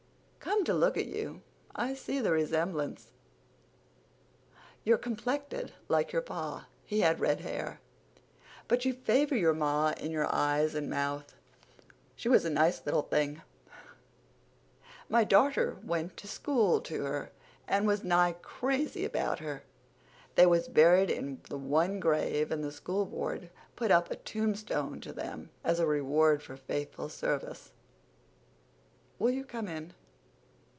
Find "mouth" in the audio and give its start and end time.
10.89-11.35